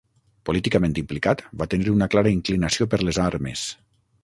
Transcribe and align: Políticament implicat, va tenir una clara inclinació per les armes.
Políticament 0.49 0.95
implicat, 1.01 1.43
va 1.61 1.67
tenir 1.75 1.93
una 1.93 2.09
clara 2.15 2.33
inclinació 2.39 2.91
per 2.95 3.03
les 3.05 3.23
armes. 3.29 3.71